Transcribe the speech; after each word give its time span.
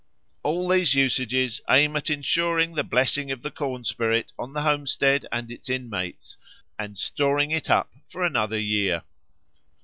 All 0.41 0.67
these 0.67 0.95
usages 0.95 1.61
aim 1.69 1.95
at 1.95 2.09
ensuring 2.09 2.73
the 2.73 2.83
blessing 2.83 3.29
of 3.29 3.43
the 3.43 3.51
corn 3.51 3.83
spirit 3.83 4.33
on 4.39 4.51
the 4.53 4.63
homestead 4.63 5.27
and 5.31 5.51
its 5.51 5.69
inmates 5.69 6.37
and 6.79 6.97
storing 6.97 7.51
it 7.51 7.69
up 7.69 7.93
for 8.07 8.25
another 8.25 8.57
year. 8.57 9.03